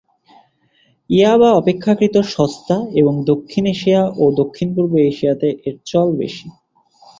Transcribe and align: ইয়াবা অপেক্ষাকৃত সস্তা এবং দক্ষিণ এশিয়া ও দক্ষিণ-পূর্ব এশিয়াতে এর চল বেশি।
ইয়াবা 1.09 1.49
অপেক্ষাকৃত 1.51 2.15
সস্তা 2.27 2.77
এবং 2.93 3.13
দক্ষিণ 3.25 3.63
এশিয়া 3.65 4.01
ও 4.17 4.23
দক্ষিণ-পূর্ব 4.35 4.93
এশিয়াতে 5.11 5.47
এর 5.65 5.75
চল 5.85 6.07
বেশি। 6.17 6.47